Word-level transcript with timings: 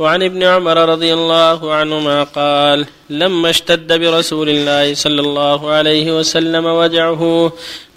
وعن 0.00 0.22
ابن 0.22 0.42
عمر 0.42 0.88
رضي 0.88 1.14
الله 1.14 1.74
عنهما 1.74 2.22
قال 2.22 2.86
لما 3.10 3.50
اشتد 3.50 3.92
برسول 4.00 4.48
الله 4.48 4.94
صلى 4.94 5.20
الله 5.20 5.70
عليه 5.70 6.18
وسلم 6.18 6.64
وجعه 6.66 7.52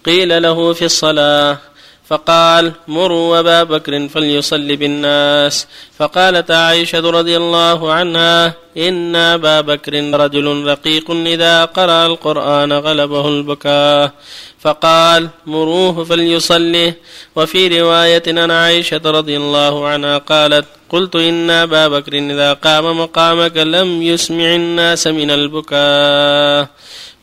قيل 0.06 0.42
له 0.42 0.74
في 0.74 0.86
الصلاة 0.86 1.58
فقال 2.06 2.72
مروا 2.88 3.40
أبا 3.40 3.64
بكر 3.64 4.08
فليصلي 4.08 4.76
بالناس. 4.76 5.68
فقالت 5.98 6.52
عائشة 6.52 7.10
رضي 7.10 7.38
الله 7.38 7.92
عنها 7.94 8.54
إن 8.78 9.16
أبا 9.16 9.62
بكر 9.62 9.94
رجل 9.94 10.66
رقيق 10.68 11.12
إذا 11.12 11.66
قرأ 11.66 12.06
القرآن 12.06 12.74
غلبه 12.74 13.28
البكاء. 13.28 14.12
فقال 14.60 15.30
مروه 15.46 16.04
فليصلي. 16.04 16.94
وفي 17.36 17.82
رواية 17.82 18.24
عن 18.28 18.52
عائشة 18.52 19.02
رضي 19.06 19.38
الله 19.38 19.88
عنها 19.88 20.18
قالت 20.18 20.66
قلت 20.90 21.16
إن 21.16 21.50
أبا 21.50 21.88
بكر 21.88 22.14
إذا 22.14 22.54
قام 22.54 23.00
مقامك 23.00 23.58
لم 23.58 24.02
يسمع 24.02 24.56
الناس 24.56 25.08
من 25.08 25.32
البكاء. 25.32 26.68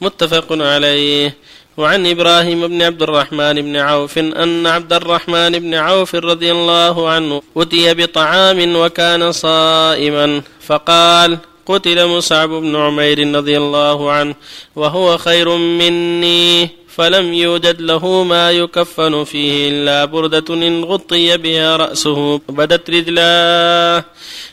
متفق 0.01 0.47
عليه. 0.51 1.37
وعن 1.77 2.07
إبراهيم 2.07 2.67
بن 2.67 2.83
عبد 2.83 3.03
الرحمن 3.03 3.63
بن 3.63 3.77
عوف 3.77 4.19
أن 4.19 4.67
عبد 4.67 4.93
الرحمن 4.93 5.59
بن 5.59 5.75
عوف 5.75 6.15
رضي 6.15 6.53
الله 6.53 7.09
عنه 7.09 7.43
أتي 7.57 7.95
بطعام 7.95 8.77
وكان 8.77 9.33
صائما 9.33 10.43
فقال 10.67 11.39
قتل 11.67 12.07
مصعب 12.07 12.49
بن 12.49 12.77
عمير 12.77 13.35
رضي 13.35 13.57
الله 13.57 14.11
عنه 14.11 14.35
وهو 14.77 15.19
خير 15.19 15.57
مني 15.57 16.69
فلم 16.89 17.35
يوجد 17.35 17.81
له 17.81 18.23
ما 18.23 18.51
يكفن 18.51 19.25
فيه 19.25 19.71
إلا 19.71 20.05
بردة 20.05 20.55
إن 20.55 20.85
غطي 20.85 21.37
بها 21.37 21.77
رأسه 21.77 22.41
بدت 22.49 22.91
رجلاه 22.91 24.05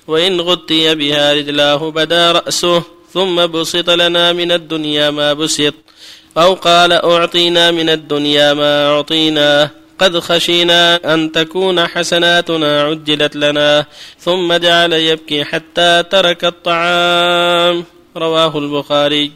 وإن 0.07 0.41
غطي 0.41 0.95
بها 0.95 1.33
رجلاه 1.33 1.91
بدا 1.91 2.31
رأسه 2.31 2.83
ثم 3.13 3.47
بسط 3.47 3.89
لنا 3.89 4.33
من 4.33 4.51
الدنيا 4.51 5.09
ما 5.09 5.33
بسط. 5.33 5.73
أو 6.37 6.53
قال 6.53 6.91
أعطينا 6.93 7.71
من 7.71 7.89
الدنيا 7.89 8.53
ما 8.53 8.87
أعطينا. 8.87 9.69
قد 9.99 10.19
خشينا 10.19 11.13
أن 11.13 11.31
تكون 11.31 11.87
حسناتنا 11.87 12.81
عجلت 12.83 13.35
لنا. 13.35 13.85
ثم 14.19 14.53
جعل 14.53 14.93
يبكي 14.93 15.43
حتى 15.43 16.03
ترك 16.11 16.45
الطعام. 16.45 17.85
رواه 18.17 18.57
البخاري. 18.57 19.31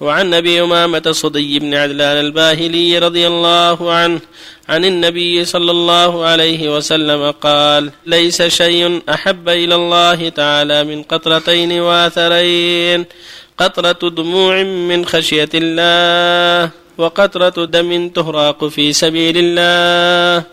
وعن 0.00 0.34
أبي 0.34 0.62
أمامة 0.62 1.02
صدي 1.10 1.58
بن 1.58 1.74
عدلان 1.74 2.16
الباهلي 2.16 2.98
رضي 2.98 3.26
الله 3.26 3.92
عنه 3.92 4.20
عن 4.68 4.84
النبي 4.84 5.44
صلى 5.44 5.70
الله 5.70 6.24
عليه 6.24 6.76
وسلم 6.76 7.30
قال 7.30 7.90
ليس 8.06 8.42
شيء 8.42 9.00
أحب 9.08 9.48
إلى 9.48 9.74
الله 9.74 10.28
تعالى 10.28 10.84
من 10.84 11.02
قطرتين 11.02 11.80
واثرين. 11.80 13.04
قطرة 13.58 14.08
دموع 14.08 14.62
من 14.62 15.06
خشية 15.06 15.48
الله 15.54 16.70
وقطرة 16.98 17.64
دم 17.64 18.08
تهراق 18.08 18.64
في 18.64 18.92
سبيل 18.92 19.36
الله. 19.38 20.44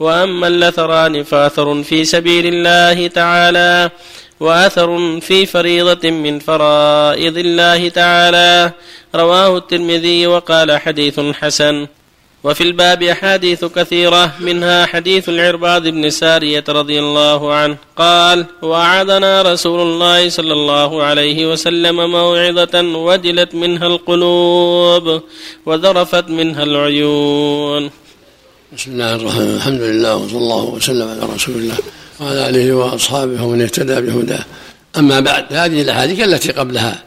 وأما 0.00 0.46
اللثران 0.46 1.22
فأثر 1.22 1.82
في 1.82 2.04
سبيل 2.04 2.46
الله 2.46 3.06
تعالى 3.06 3.90
وأثر 4.40 5.20
في 5.20 5.46
فريضة 5.46 6.10
من 6.10 6.38
فرائض 6.38 7.36
الله 7.38 7.88
تعالى. 7.88 8.72
رواه 9.14 9.56
الترمذي 9.56 10.26
وقال 10.26 10.78
حديث 10.80 11.20
حسن. 11.20 11.86
وفي 12.44 12.60
الباب 12.60 13.02
أحاديث 13.02 13.64
كثيرة 13.64 14.34
منها 14.40 14.86
حديث 14.86 15.28
العرباض 15.28 15.82
بن 15.82 16.10
سارية 16.10 16.64
رضي 16.68 16.98
الله 16.98 17.54
عنه. 17.54 17.76
قال 17.96 18.46
وعدنا 18.62 19.42
رسول 19.42 19.80
الله 19.80 20.28
صلى 20.28 20.52
الله 20.52 21.02
عليه 21.02 21.52
وسلم 21.52 22.10
موعظة 22.10 22.80
وجلت 22.82 23.54
منها 23.54 23.86
القلوب 23.86 25.22
وذرفت 25.66 26.28
منها 26.28 26.62
العيون. 26.62 27.90
بسم 28.76 28.92
الله 28.92 29.14
الرحمن 29.14 29.40
الرحيم. 29.40 29.56
الحمد 29.56 29.80
لله 29.80 30.16
وصلى 30.16 30.38
الله 30.38 30.64
وسلم 30.64 31.08
على 31.08 31.34
رسول 31.34 31.54
الله 31.54 31.78
وعلى 32.20 32.48
آله 32.48 32.72
وأصحابه 32.72 33.44
ومن 33.44 33.62
اهتدى 33.62 34.00
بهداه. 34.00 34.44
أما 34.98 35.20
بعد 35.20 35.44
هذه 35.50 35.82
الأحاديث 35.82 36.20
التي 36.20 36.52
قبلها 36.52 37.02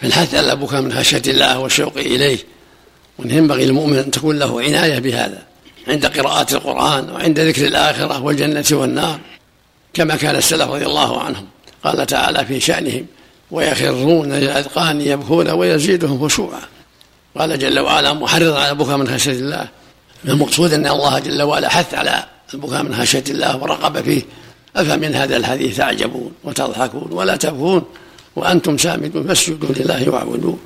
في 0.00 0.06
الحث 0.06 0.34
على 0.34 0.52
البكاء 0.52 0.80
من 0.80 0.92
خشية 0.92 1.22
الله 1.26 1.58
والشوق 1.58 1.96
إليه 1.96 2.55
وأن 3.18 3.30
ينبغي 3.30 3.66
للمؤمن 3.66 3.98
أن 3.98 4.10
تكون 4.10 4.38
له 4.38 4.62
عناية 4.62 4.98
بهذا 4.98 5.42
عند 5.88 6.06
قراءة 6.06 6.54
القرآن 6.54 7.10
وعند 7.10 7.40
ذكر 7.40 7.66
الآخرة 7.66 8.22
والجنة 8.22 8.64
والنار 8.72 9.18
كما 9.94 10.16
كان 10.16 10.36
السلف 10.36 10.70
رضي 10.70 10.86
الله 10.86 11.20
عنهم. 11.20 11.46
قال 11.84 12.06
تعالى 12.06 12.44
في 12.44 12.60
شأنهم 12.60 13.06
ويخرون 13.50 14.32
الأذقان 14.32 15.00
يبكون 15.00 15.50
ويزيدهم 15.50 16.28
خشوعا. 16.28 16.60
قال 17.38 17.58
جل 17.58 17.78
وعلا 17.78 18.12
محرضا 18.12 18.60
على 18.60 18.70
البكاء 18.70 18.96
من 18.96 19.08
خشية 19.08 19.32
الله. 19.32 19.68
المقصود 20.28 20.72
أن 20.72 20.86
الله 20.86 21.18
جل 21.18 21.42
وعلا 21.42 21.68
حث 21.68 21.94
على 21.94 22.24
البكاء 22.54 22.82
من 22.82 22.94
خشية 22.94 23.24
الله 23.28 23.56
ورغب 23.56 24.02
فيه. 24.02 24.22
أفمن 24.76 25.14
هذا 25.14 25.36
الحديث 25.36 25.76
تعجبون 25.76 26.32
وتضحكون 26.44 27.12
ولا 27.12 27.36
تبكون 27.36 27.82
وأنتم 28.36 28.78
سامدون 28.78 29.26
فاسجدوا 29.26 29.68
لله 29.76 30.10
واعبدون 30.10 30.58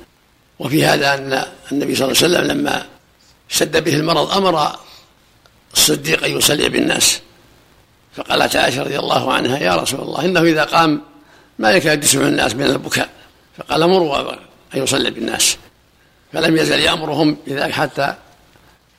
وفي 0.61 0.85
هذا 0.85 1.13
أن 1.13 1.43
النبي 1.71 1.95
صلى 1.95 2.05
الله 2.11 2.17
عليه 2.23 2.35
وسلم 2.35 2.51
لما 2.51 2.85
اشتد 3.51 3.83
به 3.83 3.93
المرض 3.95 4.31
أمر 4.31 4.75
الصديق 5.73 6.25
أن 6.25 6.37
يصلي 6.37 6.69
بالناس. 6.69 7.19
فقالت 8.15 8.55
عائشة 8.55 8.83
رضي 8.83 8.99
الله 8.99 9.33
عنها 9.33 9.57
يا 9.57 9.75
رسول 9.75 9.99
الله 9.99 10.25
إنه 10.25 10.41
إذا 10.41 10.63
قام 10.63 11.01
ما 11.59 11.71
يكاد 11.71 12.03
يسمع 12.03 12.27
الناس 12.27 12.55
من 12.55 12.65
البكاء. 12.65 13.09
فقال 13.57 13.89
مروا 13.89 14.31
أن 14.75 14.83
يصلي 14.83 15.09
بالناس. 15.11 15.57
فلم 16.33 16.57
يزل 16.57 16.79
يأمرهم 16.79 17.37
بذلك 17.47 17.71
حتى 17.71 18.13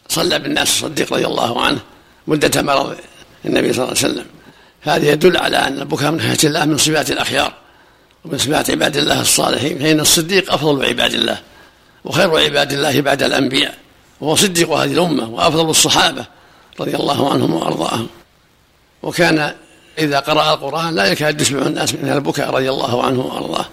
صلى 0.08 0.38
بالناس 0.38 0.68
الصديق 0.68 1.12
رضي 1.12 1.26
الله 1.26 1.64
عنه 1.64 1.80
مدة 2.26 2.62
مرض 2.62 2.96
النبي 3.44 3.72
صلى 3.72 3.84
الله 3.84 3.96
عليه 3.98 4.12
وسلم. 4.12 4.26
هذا 4.80 5.10
يدل 5.10 5.36
على 5.36 5.56
أن 5.56 5.78
البكاء 5.78 6.10
من 6.10 6.20
خشية 6.20 6.48
الله 6.48 6.64
من 6.64 6.78
صفات 6.78 7.10
الأخيار 7.10 7.52
ومن 8.24 8.38
صفات 8.38 8.70
عباد 8.70 8.96
الله 8.96 9.20
الصالحين 9.20 9.78
فإن 9.78 10.00
الصديق 10.00 10.52
أفضل 10.52 10.84
عباد 10.84 11.14
الله. 11.14 11.38
وخير 12.04 12.38
عباد 12.38 12.72
الله 12.72 13.00
بعد 13.00 13.22
الأنبياء 13.22 13.74
وهو 14.20 14.34
صديق 14.34 14.70
هذه 14.70 14.92
الأمة 14.92 15.28
وأفضل 15.28 15.70
الصحابة 15.70 16.24
رضي 16.80 16.94
الله 16.94 17.32
عنهم 17.32 17.54
وأرضاهم. 17.54 18.06
وكان 19.02 19.54
إذا 19.98 20.18
قرأ 20.18 20.54
القرآن 20.54 20.94
لا 20.94 21.06
يكاد 21.06 21.40
يسمع 21.40 21.62
الناس 21.62 21.94
من 21.94 22.12
البكاء 22.12 22.50
رضي 22.50 22.70
الله 22.70 23.04
عنه 23.04 23.20
وأرضاه. 23.20 23.66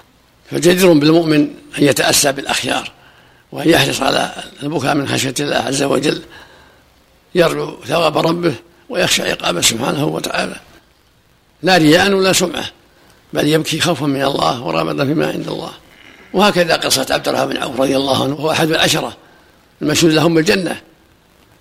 فجدير 0.51 0.94
بالمؤمن 0.94 1.39
أن 1.78 1.84
يتأسى 1.84 2.31
بالأخيار 2.31 2.91
وأن 3.51 3.69
يحرص 3.69 4.01
على 4.01 4.31
البكاء 4.63 4.95
من 4.95 5.07
خشية 5.07 5.34
الله 5.39 5.56
عز 5.56 5.84
وجل 5.84 6.22
يرجو 7.35 7.75
ثواب 7.85 8.18
ربه 8.18 8.53
ويخشى 8.89 9.31
عقابه 9.31 9.62
سبحانه 9.62 10.06
وتعالى. 10.06 10.56
لا 11.63 11.78
رياء 11.78 12.12
ولا 12.12 12.34
سمعة 12.34 12.66
بل 13.34 13.47
يبكي 13.47 13.79
خوفا 13.79 14.06
من 14.06 14.22
الله 14.22 14.63
ورغبة 14.63 15.06
فيما 15.06 15.28
عند 15.28 15.47
الله. 15.47 15.72
وهكذا 16.34 16.75
قصة 16.75 17.06
عبد 17.09 17.28
الرحمن 17.28 17.47
بن 17.47 17.57
عوف 17.57 17.81
رضي 17.81 17.97
الله 17.97 18.23
عنه 18.23 18.34
وهو 18.34 18.51
أحد 18.51 18.69
العشرة 18.69 19.17
المشهود 19.81 20.13
لهم 20.13 20.34
بالجنة. 20.34 20.81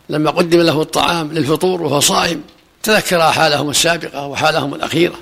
لما 0.09 0.31
قدم 0.31 0.61
له 0.61 0.83
الطعام 0.83 1.33
للفطور 1.33 1.83
وهو 1.83 2.01
صائم 2.01 2.43
تذكر 2.83 3.23
حالهم 3.33 3.71
السابقة 3.71 4.27
وحالهم 4.27 4.75
الأخيرة. 4.75 5.15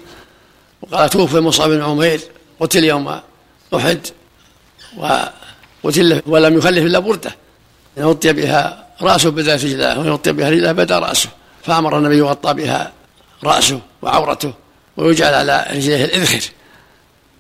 وقال 0.83 1.11
توفي 1.11 1.41
مصعب 1.41 1.71
بن 1.71 1.83
عمير 1.83 2.21
قتل 2.61 2.85
يوم 2.85 3.21
أحد 3.75 4.01
وقتل 4.97 6.23
ولم 6.27 6.59
يخلف 6.59 6.85
إلا 6.85 6.99
بردة. 6.99 7.35
يغطي 7.97 8.33
بها 8.33 8.87
رأسه 9.03 9.31
بدا 9.31 9.55
رجله 9.55 9.99
ويغطي 9.99 10.33
بها 10.33 10.51
رجله 10.51 10.73
بدا 10.73 10.99
رأسه. 10.99 11.29
فأمر 11.63 11.99
النبي 11.99 12.19
يغطى 12.19 12.55
بها 12.55 12.93
رأسه 13.45 13.81
وعورته 14.03 14.53
ويجعل 14.97 15.35
على 15.35 15.67
رجليه 15.71 16.05
الإذخر. 16.05 16.41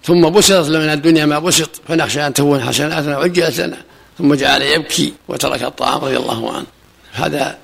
ثم 0.06 0.30
بسطت 0.30 0.68
من 0.68 0.92
الدنيا 0.92 1.26
ما 1.26 1.38
بسط 1.38 1.70
فنخشى 1.88 2.26
أن 2.26 2.34
تكون 2.34 2.60
حسناتنا 2.60 3.16
عجلت 3.16 3.60
لنا 3.60 3.76
ثم 4.18 4.34
جعل 4.34 4.62
يبكي 4.62 5.12
وترك 5.28 5.62
الطعام 5.62 6.04
رضي 6.04 6.16
الله 6.16 6.52
عنه. 6.52 6.66
هذا 7.12 7.58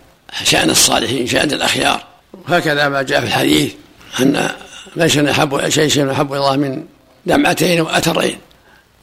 شأن 0.44 0.70
الصالحين 0.70 1.26
شأن 1.26 1.52
الأخيار. 1.52 2.04
هكذا 2.48 2.88
ما 2.88 3.02
جاء 3.02 3.20
في 3.20 3.26
الحديث 3.26 3.72
أن 4.20 4.48
ليس 4.96 5.16
أحب 5.16 5.68
شيء 5.68 6.12
أحب 6.12 6.32
الله 6.34 6.56
من 6.56 6.84
دمعتين 7.26 7.80
وأثرين. 7.80 8.38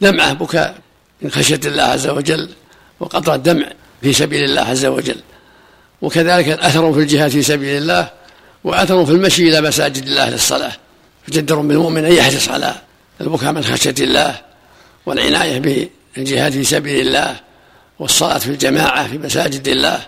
دمعة 0.02 0.34
بكاء 0.34 0.76
من 1.22 1.32
خشية 1.32 1.60
الله 1.66 1.84
عز 1.84 2.08
وجل 2.08 2.50
وقطع 3.00 3.36
الدمع 3.36 3.66
في 4.02 4.14
سبيل 4.14 4.44
الله 4.44 4.62
عز 4.62 4.86
وجل. 4.86 5.18
وكذلك 6.02 6.48
الأثر 6.48 6.94
في 6.94 7.00
الجهاد 7.00 7.32
في 7.32 7.42
سبيل 7.42 7.78
الله 7.78 8.10
وأثر 8.64 9.06
في 9.06 9.12
المشي 9.12 9.50
إلى 9.50 9.62
مساجد 9.62 10.08
الله 10.08 10.30
للصلاة. 10.30 10.72
فجدر 11.28 11.56
بالمؤمن 11.56 12.06
أن 12.06 12.14
يحرص 12.14 12.50
على 12.50 12.76
البكاء 13.22 13.52
من 13.52 13.64
خشية 13.64 13.96
الله 14.00 14.42
والعناية 15.06 15.90
بالجهاد 16.16 16.52
في 16.52 16.64
سبيل 16.64 17.08
الله 17.08 17.40
والصلاة 18.00 18.38
في 18.38 18.48
الجماعة 18.48 19.08
في 19.08 19.18
مساجد 19.18 19.68
الله 19.68 20.08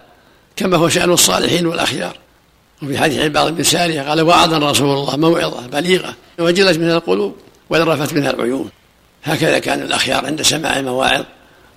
كما 0.55 0.77
هو 0.77 0.89
شأن 0.89 1.11
الصالحين 1.11 1.65
والأخيار. 1.65 2.17
وفي 2.83 2.97
حديث 2.97 3.19
عباد 3.19 3.55
بن 3.55 3.63
سارية 3.63 4.01
قال 4.01 4.21
وعظنا 4.21 4.71
رسول 4.71 4.89
الله 4.89 5.17
موعظة 5.17 5.67
بليغة 5.67 6.15
وجلت 6.39 6.77
منها 6.77 6.97
القلوب 6.97 7.35
وذرفت 7.69 8.13
منها 8.13 8.31
العيون. 8.31 8.69
هكذا 9.23 9.59
كان 9.59 9.81
الأخيار 9.81 10.25
عند 10.25 10.41
سماع 10.41 10.79
المواعظ 10.79 11.25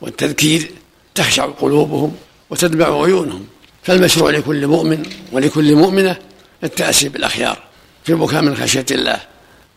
والتذكير 0.00 0.70
تخشع 1.14 1.44
قلوبهم 1.44 2.16
وتدمع 2.50 3.02
عيونهم. 3.02 3.46
فالمشروع 3.82 4.30
لكل 4.30 4.66
مؤمن 4.66 5.02
ولكل 5.32 5.74
مؤمنة 5.74 6.16
التأسي 6.64 7.08
بالأخيار 7.08 7.58
في 8.04 8.12
البكاء 8.12 8.42
من 8.42 8.56
خشية 8.56 8.86
الله. 8.90 9.20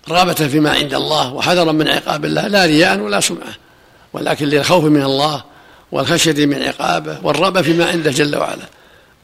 رغبة 0.09 0.33
فيما 0.33 0.71
عند 0.71 0.93
الله 0.93 1.33
وحذرا 1.33 1.71
من 1.71 1.87
عقاب 1.87 2.25
الله 2.25 2.47
لا 2.47 2.65
رياء 2.65 2.99
ولا 2.99 3.19
سمعة. 3.19 3.55
ولكن 4.13 4.45
للخوف 4.45 4.83
من 4.83 5.03
الله 5.03 5.43
والخشية 5.91 6.45
من 6.45 6.61
عقابه 6.61 7.17
والرغبة 7.23 7.61
فيما 7.61 7.85
عنده 7.85 8.11
جل 8.11 8.35
وعلا. 8.35 8.67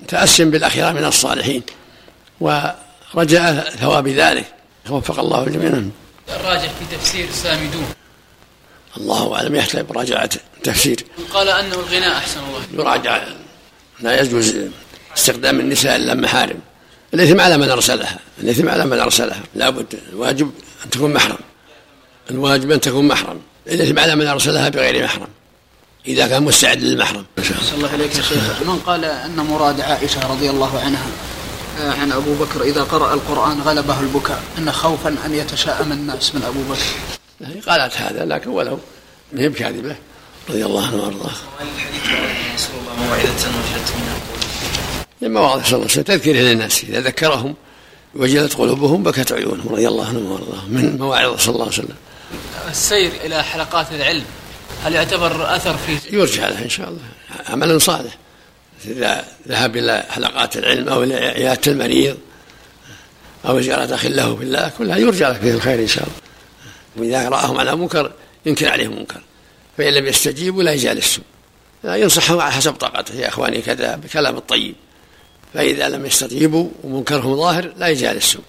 تأسم 0.08 0.52
بالأخيار 0.52 0.94
من 0.94 1.06
الصالحين. 1.06 1.64
ورجاء 2.40 3.74
ثواب 3.80 4.08
ذلك. 4.08 4.46
وفق 4.90 5.20
الله 5.20 5.44
الجميع 5.44 5.84
الراجح 6.30 6.70
في 6.80 6.98
تفسير 6.98 7.28
سامدون 7.32 7.86
الله 8.98 9.36
أعلم 9.36 9.56
يحتاج 9.56 9.86
مراجعة 9.90 10.30
تفسير. 10.64 11.06
قال 11.34 11.50
أنه 11.50 11.76
الغناء 11.76 12.18
أحسن 12.18 12.40
الله 12.40 12.84
يراجع. 12.84 13.24
لا 14.00 14.22
يجوز 14.22 14.56
استخدام 15.18 15.60
النساء 15.60 15.96
إلا 15.96 16.14
محارم. 16.14 16.60
الإثم 17.14 17.42
على 17.42 17.58
من 17.58 17.70
أرسلها. 17.70 18.20
الإثم 18.40 18.70
على 18.70 18.86
من 18.86 19.00
أرسلها. 19.00 19.42
لابد 19.56 20.00
الواجب 20.14 20.52
أن 20.86 20.90
تكون 20.90 21.14
محرم. 21.14 21.38
الواجب 22.32 22.72
أن 22.72 22.80
تكون 22.80 23.08
محرم. 23.08 23.42
الاثم 23.68 24.00
على 24.00 24.16
من 24.16 24.28
ارسلها 24.28 24.70
بغير 24.70 25.04
محرم. 25.04 25.28
إذا 26.08 26.28
كان 26.28 26.44
مستعد 26.44 26.82
للمحرم. 26.82 27.26
صلى 27.42 27.78
الله 27.78 27.90
عليك 27.90 28.16
يا 28.16 28.22
شيخ. 28.22 28.62
من 28.62 28.80
قال 28.86 29.06
أن 29.06 29.36
مراد 29.36 29.82
عائشة 29.82 30.32
رضي 30.32 30.50
الله 30.50 30.80
عنها 30.80 31.08
آه، 31.82 31.92
عن 31.92 32.12
أبو 32.12 32.34
بكر 32.36 32.62
إذا 32.62 32.84
قرأ 32.84 33.14
القرآن 33.14 33.62
غلبه 33.62 34.00
البكاء 34.00 34.44
أن 34.58 34.72
خوفا 34.72 35.16
أن 35.26 35.34
يتشاءم 35.34 35.92
الناس 35.92 36.36
من 36.36 36.44
أبو 36.44 36.60
بكر. 36.74 36.82
يعني 37.42 37.60
قالت 37.60 37.98
هذا 37.98 38.26
لكن 38.26 38.50
ولو 38.50 38.80
ما 39.34 39.42
هي 39.42 39.50
بكاذبة 39.50 39.96
رضي 40.50 40.66
الله 40.66 40.88
عنه 40.88 40.96
وارضاه. 40.96 41.32
رسول 42.56 42.76
الله 42.82 43.06
موعظه 43.06 43.50
وجلت 43.50 43.94
منها 43.96 44.20
لما 45.22 45.40
واضح 45.40 45.66
صلى 45.66 45.76
الله 45.76 45.84
عليه 45.84 45.86
وسلم 45.86 46.04
تذكيره 46.04 46.40
للناس 46.40 46.84
إذا 46.84 47.00
ذكرهم 47.00 47.56
وجلت 48.16 48.54
قلوبهم 48.54 49.04
بكت 49.04 49.32
عيونهم 49.32 49.70
رضي 49.70 49.88
الله 49.88 50.08
عنهم 50.08 50.32
وأرضاهم 50.32 50.72
من 50.74 50.98
مواعظ 50.98 51.40
صلى 51.40 51.54
الله 51.54 51.66
عليه 51.66 51.76
وسلم. 51.76 51.96
السير 52.70 53.12
إلى 53.26 53.44
حلقات 53.44 53.92
العلم 53.92 54.26
هل 54.84 54.94
يعتبر 54.94 55.56
أثر 55.56 55.78
في 55.78 56.16
يرجع 56.16 56.48
له 56.48 56.64
إن 56.64 56.70
شاء 56.70 56.90
الله. 56.90 57.02
عمل 57.50 57.82
صالح. 57.82 58.18
إذا 58.86 59.26
ذهب 59.48 59.78
إلى 59.78 60.06
حلقات 60.10 60.58
العلم 60.58 60.90
أو 60.90 61.04
إلى 61.04 61.16
عياده 61.16 61.72
المريض 61.72 62.18
أو 63.46 63.62
زيارة 63.62 63.96
أخ 63.96 64.06
له 64.06 64.36
في 64.36 64.44
الله 64.44 64.72
كلها 64.78 64.98
يرجع 64.98 65.30
له 65.30 65.40
فيه 65.40 65.52
الخير 65.52 65.80
إن 65.80 65.88
شاء 65.88 66.04
الله. 66.04 66.16
وإذا 66.96 67.30
رآهم 67.30 67.58
على 67.58 67.76
منكر 67.76 68.12
ينكر 68.46 68.70
عليهم 68.70 68.96
منكر. 68.96 69.22
فإن 69.78 69.94
لم 69.94 70.06
يستجيبوا 70.06 70.64
لا 70.64 70.74
يجالسهم. 70.74 71.24
ينصحهم 71.84 72.40
على 72.40 72.52
حسب 72.52 72.74
طاقته. 72.74 73.16
يا 73.16 73.28
إخواني 73.28 73.62
كذا 73.62 73.96
بكلام 73.96 74.38
الطيب. 74.38 74.76
فإذا 75.54 75.90
لم 75.90 76.06
يستجيبوا 76.06 76.68
ومنكرهم 76.84 77.36
ظاهر 77.36 77.74
لا 77.78 77.88
يجالسهم 77.88 78.44